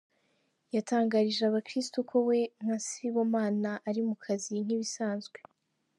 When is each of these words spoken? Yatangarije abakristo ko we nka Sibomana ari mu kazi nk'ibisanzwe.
Yatangarije 0.75 1.41
abakristo 1.49 1.97
ko 2.09 2.17
we 2.27 2.39
nka 2.63 2.77
Sibomana 2.87 3.71
ari 3.89 4.01
mu 4.07 4.15
kazi 4.23 4.53
nk'ibisanzwe. 4.63 5.37